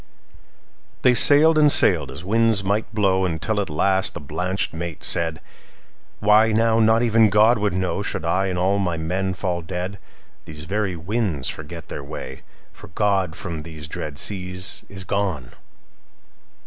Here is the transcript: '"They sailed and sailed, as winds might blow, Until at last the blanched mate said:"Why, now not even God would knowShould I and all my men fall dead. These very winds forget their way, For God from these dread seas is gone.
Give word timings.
'"They 1.03 1.13
sailed 1.13 1.59
and 1.59 1.71
sailed, 1.71 2.09
as 2.09 2.25
winds 2.25 2.63
might 2.63 2.91
blow, 2.91 3.23
Until 3.23 3.61
at 3.61 3.69
last 3.69 4.15
the 4.15 4.19
blanched 4.19 4.73
mate 4.73 5.03
said:"Why, 5.03 6.51
now 6.51 6.79
not 6.79 7.03
even 7.03 7.29
God 7.29 7.59
would 7.59 7.73
knowShould 7.73 8.25
I 8.25 8.47
and 8.47 8.57
all 8.57 8.79
my 8.79 8.97
men 8.97 9.35
fall 9.35 9.61
dead. 9.61 9.99
These 10.45 10.63
very 10.63 10.95
winds 10.95 11.49
forget 11.49 11.87
their 11.89 12.03
way, 12.03 12.41
For 12.73 12.87
God 12.87 13.35
from 13.35 13.59
these 13.59 13.87
dread 13.87 14.17
seas 14.17 14.83
is 14.89 15.03
gone. 15.03 15.51